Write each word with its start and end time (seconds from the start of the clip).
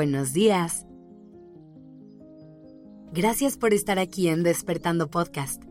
Buenos 0.00 0.32
días. 0.32 0.86
Gracias 3.12 3.58
por 3.58 3.74
estar 3.74 3.98
aquí 3.98 4.28
en 4.28 4.42
Despertando 4.42 5.10
Podcast. 5.10 5.62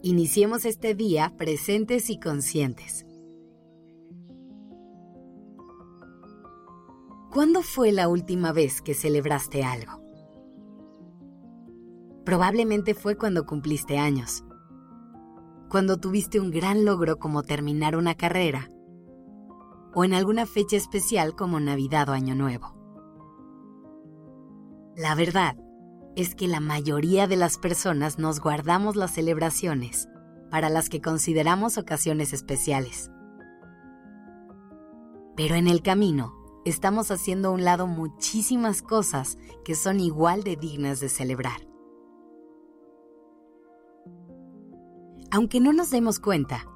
Iniciemos 0.00 0.64
este 0.64 0.94
día 0.94 1.34
presentes 1.36 2.08
y 2.08 2.18
conscientes. 2.18 3.04
¿Cuándo 7.30 7.60
fue 7.60 7.92
la 7.92 8.08
última 8.08 8.52
vez 8.52 8.80
que 8.80 8.94
celebraste 8.94 9.62
algo? 9.62 10.02
Probablemente 12.24 12.94
fue 12.94 13.18
cuando 13.18 13.44
cumpliste 13.44 13.98
años, 13.98 14.44
cuando 15.68 15.98
tuviste 15.98 16.40
un 16.40 16.50
gran 16.50 16.86
logro 16.86 17.18
como 17.18 17.42
terminar 17.42 17.96
una 17.96 18.14
carrera, 18.14 18.70
o 19.94 20.04
en 20.04 20.14
alguna 20.14 20.46
fecha 20.46 20.76
especial 20.76 21.34
como 21.34 21.60
Navidad 21.60 22.08
o 22.08 22.12
Año 22.12 22.34
Nuevo. 22.34 22.74
La 24.96 25.14
verdad 25.14 25.56
es 26.16 26.34
que 26.34 26.48
la 26.48 26.60
mayoría 26.60 27.26
de 27.26 27.36
las 27.36 27.58
personas 27.58 28.18
nos 28.18 28.40
guardamos 28.40 28.96
las 28.96 29.14
celebraciones 29.14 30.08
para 30.50 30.68
las 30.68 30.88
que 30.88 31.00
consideramos 31.00 31.78
ocasiones 31.78 32.32
especiales. 32.32 33.10
Pero 35.36 35.54
en 35.54 35.68
el 35.68 35.82
camino 35.82 36.34
estamos 36.64 37.10
haciendo 37.10 37.48
a 37.48 37.52
un 37.52 37.64
lado 37.64 37.86
muchísimas 37.86 38.82
cosas 38.82 39.38
que 39.64 39.76
son 39.76 40.00
igual 40.00 40.42
de 40.42 40.56
dignas 40.56 40.98
de 41.00 41.08
celebrar. 41.08 41.60
Aunque 45.30 45.60
no 45.60 45.72
nos 45.72 45.90
demos 45.90 46.18
cuenta, 46.18 46.66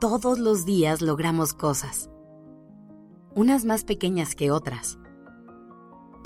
todos 0.00 0.38
los 0.38 0.64
días 0.64 1.02
logramos 1.02 1.54
cosas, 1.54 2.10
unas 3.34 3.64
más 3.64 3.84
pequeñas 3.84 4.34
que 4.34 4.50
otras 4.50 4.98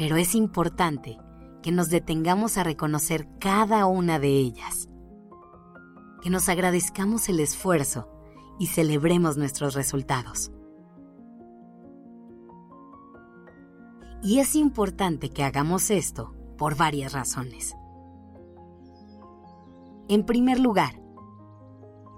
pero 0.00 0.16
es 0.16 0.34
importante 0.34 1.18
que 1.62 1.72
nos 1.72 1.90
detengamos 1.90 2.56
a 2.56 2.64
reconocer 2.64 3.28
cada 3.38 3.84
una 3.84 4.18
de 4.18 4.30
ellas, 4.30 4.88
que 6.22 6.30
nos 6.30 6.48
agradezcamos 6.48 7.28
el 7.28 7.38
esfuerzo 7.38 8.08
y 8.58 8.68
celebremos 8.68 9.36
nuestros 9.36 9.74
resultados. 9.74 10.52
Y 14.22 14.38
es 14.38 14.56
importante 14.56 15.28
que 15.28 15.44
hagamos 15.44 15.90
esto 15.90 16.34
por 16.56 16.78
varias 16.78 17.12
razones. 17.12 17.76
En 20.08 20.24
primer 20.24 20.58
lugar, 20.58 20.99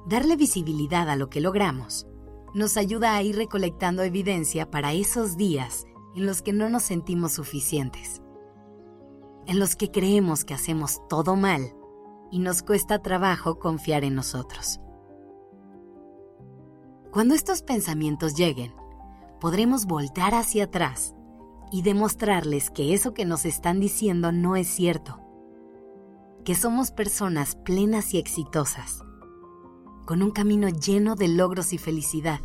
darle 0.07 0.37
visibilidad 0.37 1.09
a 1.09 1.17
lo 1.17 1.29
que 1.29 1.41
logramos 1.41 2.07
nos 2.55 2.77
ayuda 2.77 3.15
a 3.15 3.23
ir 3.23 3.37
recolectando 3.37 4.03
evidencia 4.03 4.71
para 4.71 4.93
esos 4.93 5.37
días 5.37 5.87
en 6.15 6.27
los 6.27 6.43
que 6.43 6.53
no 6.53 6.69
nos 6.69 6.83
sentimos 6.83 7.33
suficientes, 7.33 8.21
en 9.47 9.59
los 9.59 9.75
que 9.75 9.91
creemos 9.91 10.45
que 10.45 10.55
hacemos 10.55 11.01
todo 11.09 11.35
mal 11.37 11.75
y 12.31 12.39
nos 12.39 12.63
cuesta 12.63 13.01
trabajo 13.01 13.59
confiar 13.59 14.05
en 14.05 14.15
nosotros. 14.15 14.81
Cuando 17.11 17.35
estos 17.35 17.63
pensamientos 17.63 18.35
lleguen, 18.35 18.75
podremos 19.41 19.87
voltar 19.87 20.35
hacia 20.35 20.65
atrás 20.65 21.15
y 21.71 21.83
demostrarles 21.83 22.71
que 22.71 22.95
eso 22.95 23.15
que 23.15 23.25
nos 23.25 23.45
están 23.45 23.81
diciendo 23.81 24.31
no 24.33 24.57
es 24.57 24.69
cierto, 24.69 25.21
que 26.45 26.55
somos 26.55 26.91
personas 26.91 27.57
plenas 27.57 28.13
y 28.15 28.19
exitosas, 28.19 29.03
con 30.07 30.23
un 30.23 30.31
camino 30.31 30.69
lleno 30.69 31.15
de 31.15 31.29
logros 31.29 31.73
y 31.73 31.79
felicidad 31.79 32.41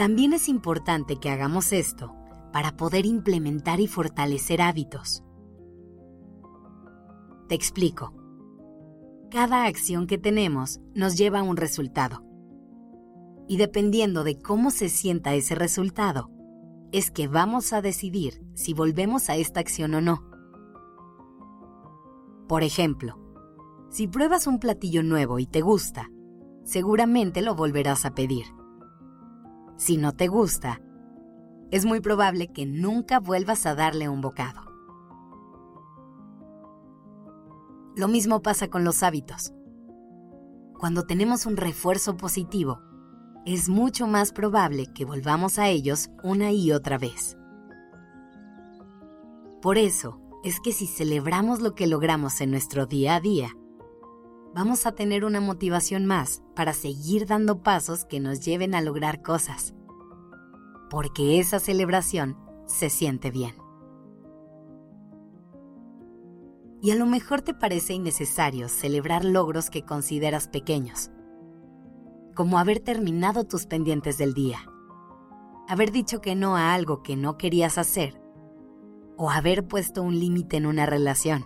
También 0.00 0.32
es 0.32 0.48
importante 0.48 1.16
que 1.16 1.28
hagamos 1.28 1.74
esto 1.74 2.16
para 2.54 2.74
poder 2.74 3.04
implementar 3.04 3.80
y 3.80 3.86
fortalecer 3.86 4.62
hábitos. 4.62 5.22
Te 7.50 7.54
explico. 7.54 8.14
Cada 9.30 9.66
acción 9.66 10.06
que 10.06 10.16
tenemos 10.16 10.80
nos 10.94 11.18
lleva 11.18 11.40
a 11.40 11.42
un 11.42 11.58
resultado. 11.58 12.24
Y 13.46 13.58
dependiendo 13.58 14.24
de 14.24 14.40
cómo 14.40 14.70
se 14.70 14.88
sienta 14.88 15.34
ese 15.34 15.54
resultado, 15.54 16.30
es 16.92 17.10
que 17.10 17.28
vamos 17.28 17.74
a 17.74 17.82
decidir 17.82 18.42
si 18.54 18.72
volvemos 18.72 19.28
a 19.28 19.36
esta 19.36 19.60
acción 19.60 19.94
o 19.94 20.00
no. 20.00 20.24
Por 22.48 22.62
ejemplo, 22.62 23.19
si 23.90 24.08
pruebas 24.08 24.46
un 24.46 24.58
platillo 24.58 25.02
nuevo 25.02 25.38
y 25.38 25.46
te 25.46 25.60
gusta, 25.60 26.08
seguramente 26.64 27.42
lo 27.42 27.54
volverás 27.54 28.04
a 28.06 28.14
pedir 28.14 28.46
si 29.80 29.96
no 29.96 30.12
te 30.12 30.28
gusta, 30.28 30.78
es 31.70 31.86
muy 31.86 32.00
probable 32.00 32.48
que 32.48 32.66
nunca 32.66 33.18
vuelvas 33.18 33.64
a 33.64 33.74
darle 33.74 34.10
un 34.10 34.20
bocado. 34.20 34.60
Lo 37.96 38.06
mismo 38.06 38.42
pasa 38.42 38.68
con 38.68 38.84
los 38.84 39.02
hábitos. 39.02 39.54
Cuando 40.78 41.06
tenemos 41.06 41.46
un 41.46 41.56
refuerzo 41.56 42.18
positivo, 42.18 42.82
es 43.46 43.70
mucho 43.70 44.06
más 44.06 44.32
probable 44.32 44.84
que 44.94 45.06
volvamos 45.06 45.58
a 45.58 45.68
ellos 45.68 46.10
una 46.22 46.52
y 46.52 46.72
otra 46.72 46.98
vez. 46.98 47.38
Por 49.62 49.78
eso 49.78 50.20
es 50.44 50.60
que 50.60 50.72
si 50.72 50.86
celebramos 50.86 51.60
lo 51.60 51.74
que 51.74 51.86
logramos 51.86 52.42
en 52.42 52.50
nuestro 52.50 52.84
día 52.84 53.16
a 53.16 53.20
día, 53.20 53.48
vamos 54.54 54.86
a 54.86 54.92
tener 54.92 55.24
una 55.24 55.40
motivación 55.40 56.06
más 56.06 56.42
para 56.54 56.72
seguir 56.72 57.26
dando 57.26 57.62
pasos 57.62 58.04
que 58.04 58.20
nos 58.20 58.40
lleven 58.40 58.74
a 58.74 58.80
lograr 58.80 59.22
cosas. 59.22 59.74
Porque 60.88 61.38
esa 61.38 61.60
celebración 61.60 62.36
se 62.66 62.90
siente 62.90 63.30
bien. 63.30 63.54
Y 66.82 66.92
a 66.92 66.94
lo 66.94 67.06
mejor 67.06 67.42
te 67.42 67.52
parece 67.52 67.92
innecesario 67.92 68.68
celebrar 68.68 69.24
logros 69.24 69.68
que 69.68 69.84
consideras 69.84 70.48
pequeños, 70.48 71.10
como 72.34 72.58
haber 72.58 72.80
terminado 72.80 73.44
tus 73.44 73.66
pendientes 73.66 74.16
del 74.16 74.32
día, 74.32 74.60
haber 75.68 75.92
dicho 75.92 76.22
que 76.22 76.34
no 76.34 76.56
a 76.56 76.72
algo 76.72 77.02
que 77.02 77.16
no 77.16 77.36
querías 77.36 77.76
hacer, 77.76 78.20
o 79.18 79.30
haber 79.30 79.68
puesto 79.68 80.02
un 80.02 80.18
límite 80.18 80.56
en 80.56 80.64
una 80.64 80.86
relación. 80.86 81.44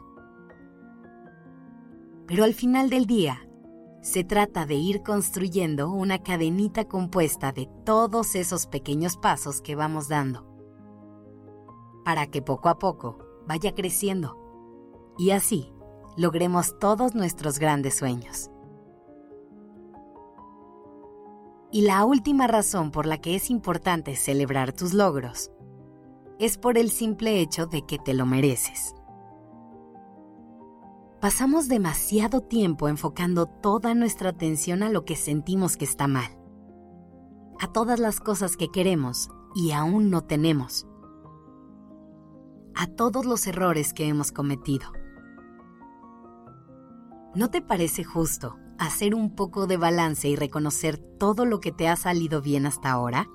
Pero 2.27 2.45
al 2.45 2.55
final 2.55 2.91
del 2.91 3.07
día, 3.07 3.47
se 4.05 4.23
trata 4.23 4.67
de 4.67 4.75
ir 4.75 5.03
construyendo 5.03 5.91
una 5.91 6.19
cadenita 6.19 6.85
compuesta 6.85 7.53
de 7.53 7.69
todos 7.85 8.35
esos 8.35 8.67
pequeños 8.67 9.17
pasos 9.17 9.63
que 9.63 9.75
vamos 9.75 10.09
dando, 10.09 10.47
para 12.05 12.27
que 12.27 12.43
poco 12.43 12.69
a 12.69 12.79
poco 12.79 13.19
vaya 13.47 13.75
creciendo 13.75 14.39
y 15.17 15.31
así 15.31 15.73
logremos 16.17 16.79
todos 16.79 17.15
nuestros 17.15 17.59
grandes 17.59 17.97
sueños. 17.97 18.51
Y 21.73 21.83
la 21.83 22.05
última 22.05 22.47
razón 22.47 22.91
por 22.91 23.07
la 23.07 23.19
que 23.21 23.35
es 23.35 23.51
importante 23.51 24.17
celebrar 24.17 24.73
tus 24.73 24.93
logros 24.93 25.51
es 26.39 26.59
por 26.59 26.79
el 26.79 26.91
simple 26.91 27.41
hecho 27.41 27.67
de 27.67 27.87
que 27.87 27.99
te 27.99 28.15
lo 28.15 28.27
mereces. 28.27 28.95
Pasamos 31.25 31.69
demasiado 31.69 32.43
tiempo 32.43 32.87
enfocando 32.87 33.47
toda 33.47 33.95
nuestra 33.95 34.29
atención 34.29 34.83
a 34.83 34.91
lo 34.91 35.07
que 35.07 35.17
sentimos 35.17 35.79
que 35.79 35.87
está 35.87 36.07
mal, 36.07 36.31
a 37.59 37.73
todas 37.73 37.99
las 37.99 38.21
cosas 38.21 38.59
que 38.59 38.69
queremos 38.69 39.31
y 39.55 39.73
aún 39.73 40.11
no 40.11 40.25
tenemos, 40.25 40.87
a 42.75 42.89
todos 42.89 43.25
los 43.25 43.47
errores 43.47 43.95
que 43.95 44.07
hemos 44.07 44.33
cometido. 44.33 44.93
¿No 47.35 47.49
te 47.49 47.63
parece 47.63 48.05
justo 48.05 48.59
hacer 48.79 49.15
un 49.15 49.35
poco 49.35 49.67
de 49.67 49.79
balance 49.79 50.29
y 50.29 50.37
reconocer 50.37 50.99
todo 50.99 51.47
lo 51.47 51.59
que 51.59 51.73
te 51.73 51.89
ha 51.89 51.97
salido 51.97 52.43
bien 52.43 52.67
hasta 52.67 52.91
ahora? 52.91 53.31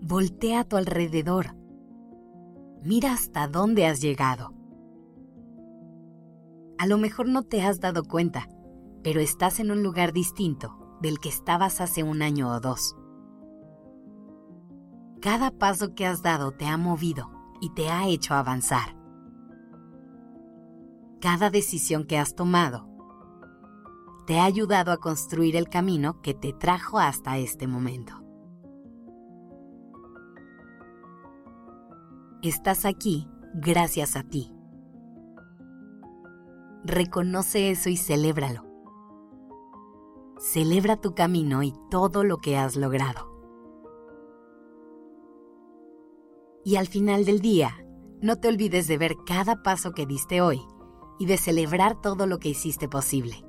Voltea 0.00 0.60
a 0.60 0.64
tu 0.64 0.76
alrededor 0.76 1.58
Mira 2.82 3.12
hasta 3.12 3.46
dónde 3.46 3.86
has 3.86 4.00
llegado. 4.00 4.54
A 6.78 6.86
lo 6.86 6.96
mejor 6.96 7.28
no 7.28 7.42
te 7.42 7.62
has 7.62 7.78
dado 7.78 8.04
cuenta, 8.04 8.48
pero 9.02 9.20
estás 9.20 9.60
en 9.60 9.70
un 9.70 9.82
lugar 9.82 10.14
distinto 10.14 10.96
del 11.02 11.18
que 11.18 11.28
estabas 11.28 11.82
hace 11.82 12.02
un 12.02 12.22
año 12.22 12.48
o 12.48 12.60
dos. 12.60 12.96
Cada 15.20 15.50
paso 15.50 15.94
que 15.94 16.06
has 16.06 16.22
dado 16.22 16.52
te 16.52 16.66
ha 16.66 16.78
movido 16.78 17.30
y 17.60 17.68
te 17.74 17.90
ha 17.90 18.08
hecho 18.08 18.32
avanzar. 18.34 18.96
Cada 21.20 21.50
decisión 21.50 22.04
que 22.04 22.16
has 22.16 22.34
tomado 22.34 22.88
te 24.26 24.38
ha 24.38 24.44
ayudado 24.44 24.92
a 24.92 24.96
construir 24.96 25.56
el 25.56 25.68
camino 25.68 26.22
que 26.22 26.32
te 26.32 26.54
trajo 26.54 26.98
hasta 26.98 27.36
este 27.36 27.66
momento. 27.66 28.29
Estás 32.42 32.86
aquí 32.86 33.28
gracias 33.52 34.16
a 34.16 34.22
ti. 34.22 34.50
Reconoce 36.84 37.70
eso 37.70 37.90
y 37.90 37.98
celébralo. 37.98 38.64
celebra 40.38 40.96
tu 40.96 41.14
camino 41.14 41.62
y 41.62 41.74
todo 41.90 42.24
lo 42.24 42.38
que 42.38 42.56
has 42.56 42.74
logrado. 42.74 43.28
Y 46.64 46.76
al 46.76 46.86
final 46.86 47.26
del 47.26 47.40
día, 47.40 47.84
no 48.22 48.36
te 48.36 48.48
olvides 48.48 48.88
de 48.88 48.96
ver 48.96 49.16
cada 49.26 49.62
paso 49.62 49.92
que 49.92 50.06
diste 50.06 50.40
hoy 50.40 50.62
y 51.18 51.26
de 51.26 51.36
celebrar 51.36 52.00
todo 52.00 52.26
lo 52.26 52.38
que 52.38 52.48
hiciste 52.48 52.88
posible. 52.88 53.44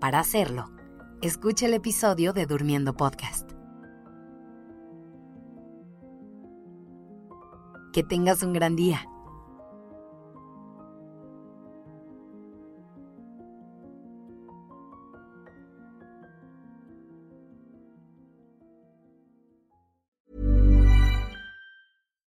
Para 0.00 0.20
hacerlo, 0.20 0.70
escucha 1.20 1.66
el 1.66 1.74
episodio 1.74 2.32
de 2.32 2.46
Durmiendo 2.46 2.94
Podcast. 2.94 3.51
Que 7.92 8.02
tengas 8.02 8.42
un 8.42 8.54
gran 8.54 8.74
día. 8.74 9.06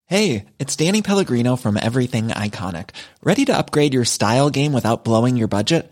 Hey, 0.06 0.46
it's 0.60 0.76
Danny 0.76 1.02
Pellegrino 1.02 1.56
from 1.56 1.76
Everything 1.76 2.28
Iconic. 2.28 2.92
Ready 3.24 3.46
to 3.46 3.58
upgrade 3.58 3.94
your 3.94 4.06
style 4.06 4.52
game 4.52 4.72
without 4.72 5.04
blowing 5.04 5.38
your 5.38 5.48
budget? 5.48 5.92